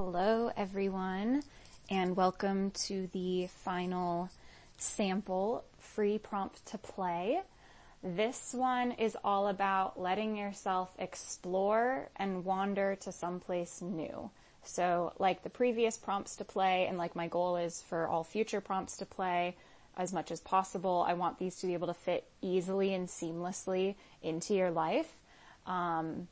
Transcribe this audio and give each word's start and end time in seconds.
Hello, 0.00 0.52
everyone, 0.56 1.42
and 1.90 2.14
welcome 2.16 2.70
to 2.70 3.08
the 3.12 3.48
final 3.48 4.30
sample 4.76 5.64
free 5.76 6.18
prompt 6.18 6.64
to 6.66 6.78
play. 6.78 7.40
This 8.00 8.54
one 8.54 8.92
is 8.92 9.16
all 9.24 9.48
about 9.48 10.00
letting 10.00 10.36
yourself 10.36 10.94
explore 11.00 12.10
and 12.14 12.44
wander 12.44 12.94
to 13.00 13.10
someplace 13.10 13.82
new. 13.82 14.30
So, 14.62 15.14
like 15.18 15.42
the 15.42 15.50
previous 15.50 15.96
prompts 15.96 16.36
to 16.36 16.44
play, 16.44 16.86
and 16.86 16.96
like 16.96 17.16
my 17.16 17.26
goal 17.26 17.56
is 17.56 17.82
for 17.82 18.06
all 18.06 18.22
future 18.22 18.60
prompts 18.60 18.96
to 18.98 19.04
play 19.04 19.56
as 19.96 20.12
much 20.12 20.30
as 20.30 20.40
possible, 20.40 21.04
I 21.08 21.14
want 21.14 21.40
these 21.40 21.56
to 21.56 21.66
be 21.66 21.74
able 21.74 21.88
to 21.88 21.92
fit 21.92 22.28
easily 22.40 22.94
and 22.94 23.08
seamlessly 23.08 23.96
into 24.22 24.54
your 24.54 24.70
life. 24.70 25.10
Um, 25.66 26.28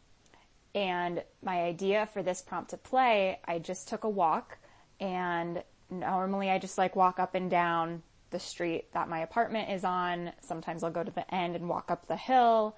and 0.76 1.24
my 1.42 1.62
idea 1.62 2.06
for 2.12 2.22
this 2.22 2.42
prompt 2.42 2.70
to 2.70 2.76
play, 2.76 3.40
I 3.46 3.58
just 3.58 3.88
took 3.88 4.04
a 4.04 4.10
walk 4.10 4.58
and 5.00 5.64
normally 5.90 6.50
I 6.50 6.58
just 6.58 6.76
like 6.76 6.94
walk 6.94 7.18
up 7.18 7.34
and 7.34 7.50
down 7.50 8.02
the 8.28 8.38
street 8.38 8.92
that 8.92 9.08
my 9.08 9.20
apartment 9.20 9.70
is 9.70 9.84
on. 9.84 10.32
Sometimes 10.42 10.84
I'll 10.84 10.90
go 10.90 11.02
to 11.02 11.10
the 11.10 11.34
end 11.34 11.56
and 11.56 11.66
walk 11.66 11.90
up 11.90 12.06
the 12.06 12.16
hill, 12.16 12.76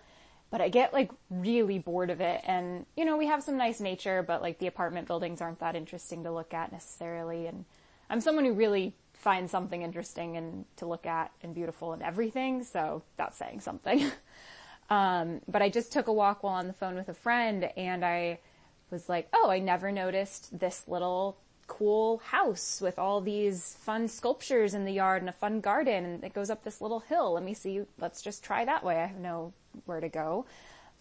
but 0.48 0.60
I 0.60 0.68
get 0.68 0.92
like 0.92 1.10
really 1.28 1.80
bored 1.80 2.10
of 2.10 2.20
it. 2.20 2.40
And, 2.44 2.86
you 2.96 3.04
know, 3.04 3.16
we 3.16 3.26
have 3.26 3.42
some 3.42 3.56
nice 3.56 3.80
nature, 3.80 4.22
but 4.22 4.42
like 4.42 4.60
the 4.60 4.68
apartment 4.68 5.08
buildings 5.08 5.40
aren't 5.40 5.58
that 5.58 5.74
interesting 5.74 6.22
to 6.22 6.30
look 6.30 6.54
at 6.54 6.70
necessarily. 6.70 7.48
And 7.48 7.64
I'm 8.08 8.20
someone 8.20 8.44
who 8.44 8.52
really 8.52 8.94
finds 9.12 9.50
something 9.50 9.82
interesting 9.82 10.36
and 10.36 10.66
to 10.76 10.86
look 10.86 11.04
at 11.04 11.32
and 11.42 11.52
beautiful 11.52 11.94
and 11.94 12.02
everything. 12.04 12.62
So 12.62 13.02
that's 13.16 13.36
saying 13.36 13.58
something. 13.58 14.08
Um, 14.90 15.40
but 15.46 15.60
I 15.60 15.68
just 15.68 15.92
took 15.92 16.06
a 16.08 16.12
walk 16.12 16.42
while 16.42 16.54
on 16.54 16.66
the 16.66 16.72
phone 16.72 16.94
with 16.94 17.08
a 17.08 17.14
friend 17.14 17.70
and 17.76 18.04
I 18.04 18.40
was 18.90 19.08
like, 19.08 19.28
oh, 19.32 19.50
I 19.50 19.58
never 19.58 19.92
noticed 19.92 20.58
this 20.58 20.88
little 20.88 21.36
cool 21.66 22.18
house 22.18 22.80
with 22.80 22.98
all 22.98 23.20
these 23.20 23.76
fun 23.80 24.08
sculptures 24.08 24.72
in 24.72 24.86
the 24.86 24.92
yard 24.92 25.20
and 25.22 25.28
a 25.28 25.32
fun 25.32 25.60
garden 25.60 26.04
and 26.04 26.24
it 26.24 26.32
goes 26.32 26.48
up 26.48 26.64
this 26.64 26.80
little 26.80 27.00
hill. 27.00 27.34
Let 27.34 27.44
me 27.44 27.54
see. 27.54 27.82
Let's 27.98 28.22
just 28.22 28.42
try 28.42 28.64
that 28.64 28.82
way. 28.82 28.96
I 28.96 29.06
have 29.06 29.18
no 29.18 29.52
where 29.84 30.00
to 30.00 30.08
go. 30.08 30.46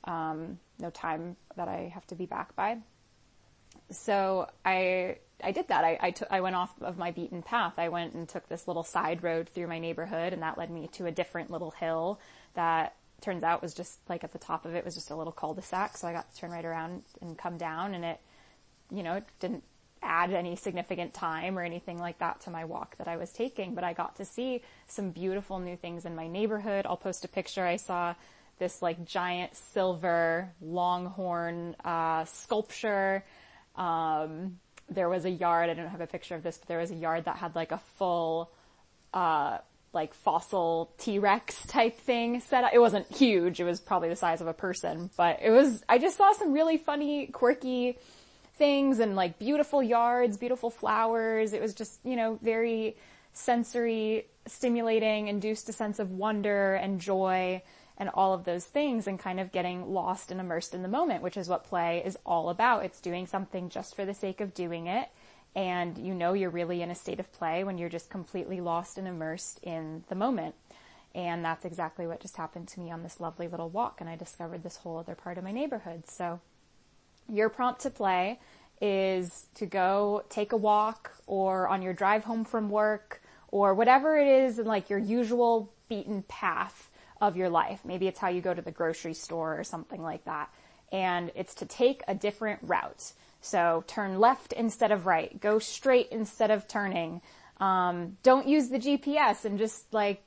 Um, 0.04 0.60
no 0.80 0.90
time 0.90 1.38
that 1.56 1.68
I 1.68 1.92
have 1.94 2.06
to 2.08 2.16
be 2.16 2.26
back 2.26 2.56
by. 2.56 2.78
So 3.90 4.50
I, 4.66 5.18
I 5.42 5.52
did 5.54 5.70
that. 5.70 5.84
I, 6.30 6.42
went 6.42 6.56
off 6.56 6.74
of 6.82 6.98
my 6.98 7.12
beaten 7.12 7.42
path. 7.42 7.74
I 7.78 7.88
went 7.88 8.14
and 8.14 8.28
took 8.28 8.50
this 8.50 8.68
little 8.68 8.84
side 8.84 9.24
road 9.24 9.50
through 9.50 9.68
my 9.68 9.80
neighborhood 9.80 10.34
and 10.34 10.42
that 10.42 10.58
led 10.58 10.70
me 10.70 10.88
to 10.94 11.06
a 11.06 11.12
different 11.12 11.50
little 11.50 11.72
hill 11.72 12.20
that 12.54 12.97
turns 13.22 13.44
out 13.44 13.62
was 13.62 13.74
just 13.74 14.00
like 14.08 14.24
at 14.24 14.32
the 14.32 14.40
top 14.40 14.66
of 14.66 14.76
it 14.76 14.86
was 14.86 14.94
just 14.94 15.10
a 15.10 15.16
little 15.16 15.34
cul-de-sac. 15.34 15.98
So 15.98 16.08
I 16.08 16.14
got 16.14 16.32
to 16.32 16.38
turn 16.40 16.52
right 16.52 16.66
around 16.66 17.04
and 17.22 17.38
come 17.38 17.58
down 17.58 17.94
and 17.96 18.06
it, 18.06 18.20
you 18.92 19.04
know, 19.04 19.22
didn't 19.40 19.64
add 20.04 20.32
any 20.32 20.56
significant 20.56 21.14
time 21.14 21.58
or 21.58 21.64
anything 21.64 21.98
like 21.98 22.20
that 22.20 22.42
to 22.42 22.52
my 22.52 22.66
walk 22.66 22.98
that 22.98 23.08
I 23.08 23.18
was 23.18 23.32
taking, 23.32 23.74
but 23.74 23.84
I 23.84 23.94
got 23.94 24.16
to 24.18 24.26
see 24.26 24.62
some 24.88 25.10
beautiful 25.10 25.60
new 25.60 25.76
things 25.76 26.06
in 26.06 26.16
my 26.16 26.28
neighborhood. 26.28 26.86
I'll 26.86 26.98
post 26.98 27.26
a 27.26 27.28
picture. 27.28 27.66
I 27.66 27.78
saw 27.78 28.14
this 28.60 28.82
like 28.82 29.06
giant 29.06 29.56
silver 29.56 30.50
longhorn, 30.62 31.76
uh, 31.84 32.26
sculpture. 32.26 33.24
Um, 33.76 34.60
there 34.90 35.10
was 35.10 35.26
a 35.26 35.30
yard, 35.30 35.70
I 35.70 35.74
don't 35.74 35.90
have 35.90 36.02
a 36.02 36.08
picture 36.08 36.36
of 36.36 36.44
this, 36.44 36.58
but 36.58 36.68
there 36.68 36.80
was 36.80 36.92
a 36.92 36.96
yard 36.96 37.26
that 37.26 37.38
had 37.38 37.56
like 37.56 37.72
a 37.72 37.80
full, 37.98 38.52
uh, 39.14 39.58
like 39.98 40.14
fossil 40.14 40.94
T-Rex 41.00 41.66
type 41.66 42.00
thing 42.00 42.40
set 42.40 42.64
up. 42.64 42.72
It 42.74 42.80
wasn't 42.80 43.12
huge. 43.14 43.60
It 43.60 43.64
was 43.66 43.82
probably 43.82 44.10
the 44.10 44.16
size 44.16 44.40
of 44.40 44.48
a 44.48 44.54
person, 44.54 45.10
but 45.18 45.40
it 45.42 45.50
was, 45.50 45.84
I 45.90 45.98
just 45.98 46.16
saw 46.16 46.32
some 46.34 46.54
really 46.54 46.78
funny, 46.78 47.28
quirky 47.28 47.98
things 48.58 49.00
and 49.00 49.16
like 49.16 49.40
beautiful 49.40 49.82
yards, 49.82 50.38
beautiful 50.38 50.70
flowers. 50.70 51.52
It 51.52 51.62
was 51.62 51.74
just, 51.74 52.00
you 52.06 52.16
know, 52.16 52.38
very 52.42 52.96
sensory 53.34 54.28
stimulating, 54.46 55.28
induced 55.28 55.68
a 55.68 55.74
sense 55.74 55.98
of 56.00 56.12
wonder 56.12 56.76
and 56.76 57.02
joy 57.02 57.64
and 57.98 58.10
all 58.14 58.34
of 58.34 58.46
those 58.46 58.66
things 58.66 59.08
and 59.08 59.20
kind 59.20 59.40
of 59.40 59.52
getting 59.52 59.92
lost 59.92 60.30
and 60.30 60.40
immersed 60.40 60.76
in 60.76 60.84
the 60.84 60.88
moment, 60.88 61.24
which 61.24 61.38
is 61.38 61.50
what 61.50 61.64
play 61.64 62.04
is 62.06 62.18
all 62.24 62.50
about. 62.50 62.86
It's 62.86 63.02
doing 63.02 63.26
something 63.26 63.70
just 63.70 63.96
for 63.96 64.06
the 64.06 64.14
sake 64.14 64.42
of 64.42 64.54
doing 64.54 64.86
it 64.86 65.10
and 65.58 65.98
you 65.98 66.14
know 66.14 66.34
you're 66.34 66.52
really 66.52 66.84
in 66.84 66.92
a 66.92 66.96
state 66.96 67.20
of 67.20 67.34
play 67.34 67.64
when 67.64 67.80
you're 67.80 67.90
just 67.90 68.12
completely 68.12 68.62
lost 68.62 69.00
and 69.00 69.08
immersed 69.08 69.60
in 69.64 70.04
the 70.08 70.14
moment. 70.14 70.54
And 71.16 71.44
that's 71.44 71.66
exactly 71.66 72.06
what 72.06 72.22
just 72.22 72.38
happened 72.38 72.68
to 72.70 72.80
me 72.80 72.92
on 72.92 73.02
this 73.02 73.20
lovely 73.20 73.48
little 73.48 73.68
walk 73.68 74.00
and 74.00 74.08
I 74.08 74.16
discovered 74.16 74.62
this 74.62 74.78
whole 74.78 75.00
other 75.00 75.16
part 75.16 75.40
of 75.40 75.44
my 75.44 75.52
neighborhood. 75.52 76.08
So 76.08 76.40
your 77.28 77.50
prompt 77.50 77.82
to 77.82 77.90
play 77.90 78.40
is 78.80 79.48
to 79.56 79.66
go 79.66 80.24
take 80.30 80.52
a 80.52 80.58
walk 80.58 81.12
or 81.26 81.68
on 81.68 81.82
your 81.82 81.94
drive 81.94 82.26
home 82.26 82.46
from 82.46 82.70
work 82.70 83.24
or 83.48 83.74
whatever 83.74 84.16
it 84.16 84.28
is 84.28 84.60
in 84.60 84.68
like 84.68 84.92
your 84.92 85.00
usual 85.00 85.74
beaten 85.90 86.22
path 86.28 86.92
of 87.20 87.36
your 87.36 87.50
life. 87.50 87.80
Maybe 87.84 88.08
it's 88.08 88.20
how 88.20 88.28
you 88.28 88.42
go 88.42 88.54
to 88.54 88.62
the 88.62 88.70
grocery 88.70 89.16
store 89.16 89.60
or 89.60 89.64
something 89.64 90.04
like 90.04 90.24
that. 90.26 90.54
And 90.92 91.32
it's 91.36 91.54
to 91.56 91.66
take 91.66 92.02
a 92.08 92.16
different 92.16 92.60
route. 92.64 93.14
So 93.42 93.84
turn 93.88 94.20
left 94.20 94.54
instead 94.54 94.92
of 94.92 95.06
right. 95.06 95.40
Go 95.40 95.60
straight 95.60 96.10
instead 96.12 96.52
of 96.52 96.68
turning. 96.68 97.22
Um, 97.60 98.18
don't 98.24 98.48
use 98.48 98.70
the 98.70 98.80
GPS 98.80 99.46
and 99.46 99.58
just 99.58 99.94
like 99.94 100.22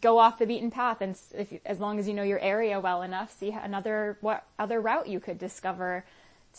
go 0.00 0.18
off 0.18 0.38
the 0.38 0.46
beaten 0.46 0.70
path. 0.70 1.00
And 1.00 1.18
if, 1.34 1.52
as 1.64 1.80
long 1.80 1.98
as 1.98 2.06
you 2.06 2.14
know 2.14 2.22
your 2.22 2.40
area 2.40 2.80
well 2.80 3.02
enough, 3.02 3.36
see 3.36 3.50
another 3.50 4.18
what 4.20 4.44
other 4.58 4.80
route 4.80 5.08
you 5.08 5.20
could 5.20 5.38
discover 5.38 6.04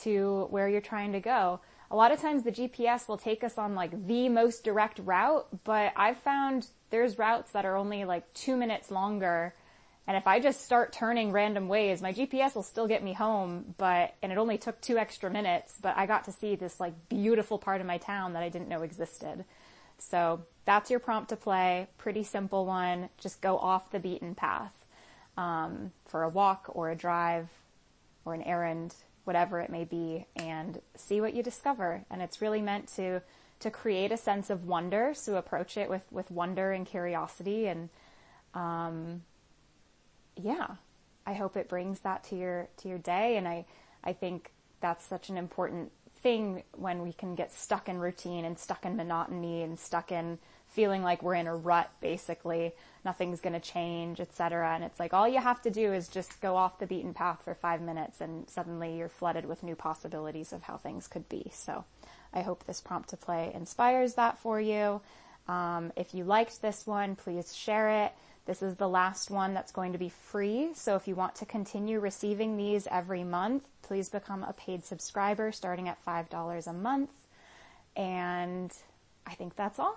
to 0.02 0.48
where 0.50 0.68
you're 0.68 0.82
trying 0.82 1.12
to 1.14 1.20
go. 1.20 1.60
A 1.92 1.96
lot 1.96 2.12
of 2.12 2.22
times 2.22 2.44
the 2.44 2.52
GPS 2.52 3.08
will 3.08 3.18
take 3.18 3.44
us 3.44 3.58
on 3.58 3.74
like 3.74 4.08
the 4.08 4.30
most 4.30 4.64
direct 4.64 5.00
route, 5.00 5.48
but 5.64 5.92
I've 5.96 6.18
found 6.18 6.68
there's 6.92 7.18
routes 7.18 7.52
that 7.52 7.66
are 7.66 7.76
only 7.76 8.06
like 8.06 8.32
two 8.34 8.56
minutes 8.56 8.92
longer 8.92 9.54
and 10.10 10.18
if 10.18 10.26
I 10.26 10.40
just 10.40 10.66
start 10.66 10.92
turning 10.92 11.32
random 11.32 11.68
ways, 11.68 12.02
my 12.02 12.12
GPS 12.12 12.56
will 12.56 12.64
still 12.64 12.88
get 12.88 13.04
me 13.04 13.14
home, 13.14 13.76
but, 13.78 14.16
and 14.24 14.32
it 14.32 14.40
only 14.40 14.58
took 14.58 14.82
two 14.82 14.98
extra 14.98 15.30
minutes, 15.30 15.76
but 15.80 15.96
I 15.96 16.08
got 16.08 16.24
to 16.24 16.32
see 16.32 16.56
this 16.56 16.80
like 16.80 16.96
beautiful 17.10 17.60
part 17.60 17.80
of 17.80 17.86
my 17.86 18.00
town 18.00 18.34
that 18.34 18.42
I 18.42 18.50
didn't 18.50 18.70
know 18.70 18.82
existed. 18.82 19.46
So 20.00 20.42
that's 20.66 20.90
your 20.90 21.00
prompt 21.00 21.30
to 21.30 21.36
play. 21.36 21.90
Pretty 22.00 22.24
simple 22.24 22.66
one. 22.66 23.10
Just 23.20 23.40
go 23.40 23.60
off 23.60 23.92
the 23.92 24.00
beaten 24.00 24.34
path, 24.34 24.74
um, 25.38 25.92
for 26.08 26.24
a 26.24 26.30
walk 26.30 26.66
or 26.70 26.90
a 26.90 26.96
drive 26.96 27.48
or 28.26 28.34
an 28.34 28.42
errand, 28.42 28.96
whatever 29.26 29.60
it 29.60 29.70
may 29.70 29.84
be, 29.84 30.26
and 30.36 30.82
see 30.96 31.22
what 31.22 31.36
you 31.36 31.44
discover. 31.44 32.04
And 32.10 32.24
it's 32.24 32.42
really 32.42 32.64
meant 32.64 32.88
to, 32.96 33.22
to 33.60 33.70
create 33.70 34.12
a 34.12 34.18
sense 34.18 34.50
of 34.50 34.66
wonder. 34.66 35.14
So 35.14 35.36
approach 35.36 35.78
it 35.78 35.88
with, 35.88 36.12
with 36.12 36.32
wonder 36.32 36.72
and 36.72 36.88
curiosity 36.88 37.68
and, 37.68 37.90
um, 38.56 39.22
yeah, 40.42 40.76
I 41.26 41.34
hope 41.34 41.58
it 41.58 41.70
brings 41.70 42.00
that 42.02 42.24
to 42.26 42.36
your 42.36 42.68
to 42.78 42.88
your 42.88 42.98
day 42.98 43.38
and 43.38 43.48
I 43.48 43.66
I 44.04 44.14
think 44.14 44.52
that's 44.82 45.06
such 45.06 45.30
an 45.30 45.38
important 45.38 45.92
thing 46.22 46.64
when 46.76 47.02
we 47.02 47.14
can 47.14 47.36
get 47.36 47.52
stuck 47.52 47.88
in 47.88 47.98
routine 48.00 48.46
and 48.46 48.58
stuck 48.58 48.86
in 48.86 48.96
monotony 48.96 49.64
and 49.64 49.80
stuck 49.80 50.12
in 50.12 50.38
feeling 50.68 51.02
like 51.02 51.24
we're 51.24 51.36
in 51.36 51.48
a 51.48 51.56
rut 51.56 51.90
basically. 52.02 52.74
Nothing's 53.06 53.40
going 53.42 53.54
to 53.54 53.60
change 53.60 54.20
etc 54.20 54.74
and 54.74 54.84
it's 54.84 55.00
like 55.00 55.14
all 55.14 55.28
you 55.28 55.40
have 55.40 55.62
to 55.62 55.70
do 55.70 55.94
is 55.94 56.08
just 56.08 56.42
go 56.42 56.56
off 56.56 56.80
the 56.80 56.88
beaten 56.88 57.14
path 57.14 57.44
for 57.44 57.54
5 57.54 57.82
minutes 57.82 58.22
and 58.22 58.50
suddenly 58.50 58.98
you're 58.98 59.10
flooded 59.10 59.46
with 59.46 59.64
new 59.64 59.76
possibilities 59.76 60.52
of 60.52 60.64
how 60.64 60.78
things 60.78 61.08
could 61.08 61.28
be. 61.30 61.52
So 61.54 61.86
i 62.34 62.42
hope 62.42 62.66
this 62.66 62.82
prompt 62.82 63.10
to 63.10 63.18
play 63.18 63.52
inspires 63.54 64.16
that 64.16 64.40
for 64.40 64.60
you. 64.60 65.02
Um, 65.48 65.92
if 65.96 66.14
you 66.14 66.24
liked 66.24 66.62
this 66.62 66.86
one 66.86 67.16
please 67.16 67.56
share 67.56 68.06
it 68.06 68.14
this 68.50 68.64
is 68.64 68.78
the 68.78 68.90
last 68.90 69.30
one 69.30 69.54
that's 69.54 69.72
going 69.72 69.92
to 69.92 70.00
be 70.00 70.10
free. 70.10 70.72
So 70.74 70.96
if 70.96 71.08
you 71.08 71.14
want 71.14 71.36
to 71.36 71.46
continue 71.46 72.00
receiving 72.00 72.58
these 72.58 72.88
every 72.90 73.24
month, 73.24 73.68
please 73.84 74.10
become 74.10 74.44
a 74.44 74.54
paid 74.54 74.84
subscriber 74.84 75.52
starting 75.52 75.88
at 75.88 76.04
$5 76.04 76.66
a 76.66 76.74
month. 76.74 77.12
And 77.96 78.74
I 79.28 79.36
think 79.36 79.56
that's 79.56 79.78
all. 79.78 79.96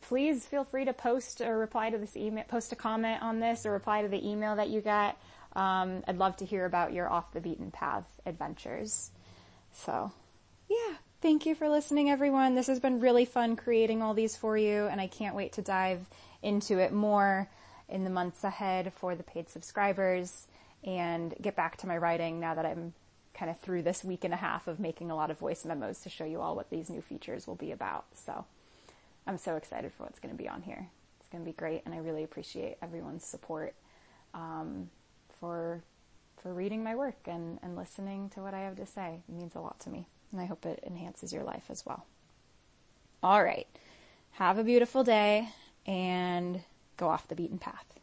Please 0.00 0.46
feel 0.46 0.64
free 0.64 0.86
to 0.86 0.94
post 0.94 1.42
or 1.42 1.58
reply 1.58 1.90
to 1.90 1.98
this 1.98 2.16
email, 2.16 2.44
post 2.44 2.72
a 2.72 2.76
comment 2.76 3.22
on 3.22 3.40
this 3.40 3.66
or 3.66 3.72
reply 3.72 4.00
to 4.00 4.08
the 4.08 4.26
email 4.26 4.56
that 4.56 4.70
you 4.70 4.80
get. 4.80 5.18
Um, 5.54 6.02
I'd 6.08 6.16
love 6.16 6.38
to 6.38 6.46
hear 6.46 6.64
about 6.64 6.94
your 6.94 7.10
off 7.10 7.34
the 7.34 7.42
beaten 7.42 7.70
path 7.70 8.06
adventures. 8.24 9.10
So 9.70 10.12
yeah, 10.66 10.94
thank 11.20 11.44
you 11.44 11.54
for 11.54 11.68
listening 11.68 12.08
everyone. 12.08 12.54
This 12.54 12.68
has 12.68 12.80
been 12.80 13.00
really 13.00 13.26
fun 13.26 13.54
creating 13.54 14.00
all 14.00 14.14
these 14.14 14.34
for 14.34 14.56
you 14.56 14.86
and 14.86 14.98
I 14.98 15.08
can't 15.08 15.36
wait 15.36 15.52
to 15.52 15.60
dive 15.60 16.06
into 16.42 16.78
it 16.78 16.94
more 16.94 17.50
in 17.92 18.04
the 18.04 18.10
months 18.10 18.42
ahead 18.42 18.92
for 18.94 19.14
the 19.14 19.22
paid 19.22 19.48
subscribers 19.48 20.46
and 20.82 21.34
get 21.40 21.54
back 21.54 21.76
to 21.76 21.86
my 21.86 21.96
writing 21.96 22.40
now 22.40 22.54
that 22.54 22.66
I'm 22.66 22.94
kind 23.34 23.50
of 23.50 23.60
through 23.60 23.82
this 23.82 24.02
week 24.02 24.24
and 24.24 24.34
a 24.34 24.38
half 24.38 24.66
of 24.66 24.80
making 24.80 25.10
a 25.10 25.16
lot 25.16 25.30
of 25.30 25.38
voice 25.38 25.64
memos 25.64 26.00
to 26.00 26.08
show 26.08 26.24
you 26.24 26.40
all 26.40 26.56
what 26.56 26.70
these 26.70 26.90
new 26.90 27.02
features 27.02 27.46
will 27.46 27.54
be 27.54 27.70
about. 27.70 28.06
So 28.14 28.44
I'm 29.26 29.38
so 29.38 29.56
excited 29.56 29.92
for 29.92 30.04
what's 30.04 30.18
going 30.18 30.34
to 30.34 30.42
be 30.42 30.48
on 30.48 30.62
here. 30.62 30.88
It's 31.20 31.28
going 31.28 31.44
to 31.44 31.48
be 31.48 31.54
great, 31.54 31.82
and 31.84 31.94
I 31.94 31.98
really 31.98 32.24
appreciate 32.24 32.76
everyone's 32.82 33.24
support 33.24 33.74
um, 34.34 34.90
for 35.38 35.82
for 36.42 36.52
reading 36.52 36.82
my 36.82 36.96
work 36.96 37.18
and, 37.26 37.60
and 37.62 37.76
listening 37.76 38.28
to 38.30 38.40
what 38.40 38.52
I 38.52 38.60
have 38.60 38.76
to 38.76 38.86
say. 38.86 39.20
It 39.28 39.32
means 39.32 39.54
a 39.54 39.60
lot 39.60 39.78
to 39.80 39.90
me. 39.90 40.08
And 40.32 40.40
I 40.40 40.46
hope 40.46 40.66
it 40.66 40.82
enhances 40.84 41.32
your 41.32 41.44
life 41.44 41.66
as 41.68 41.86
well. 41.86 42.04
All 43.22 43.44
right. 43.44 43.68
Have 44.32 44.58
a 44.58 44.64
beautiful 44.64 45.04
day 45.04 45.50
and 45.86 46.60
go 47.02 47.08
off 47.08 47.26
the 47.26 47.34
beaten 47.34 47.58
path. 47.58 47.98